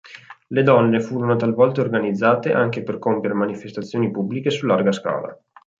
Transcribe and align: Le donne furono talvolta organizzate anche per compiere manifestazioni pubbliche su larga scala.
Le 0.47 0.63
donne 0.63 0.99
furono 0.99 1.35
talvolta 1.35 1.81
organizzate 1.81 2.51
anche 2.53 2.81
per 2.81 2.97
compiere 2.97 3.35
manifestazioni 3.35 4.09
pubbliche 4.09 4.49
su 4.49 4.65
larga 4.65 4.91
scala. 4.91 5.39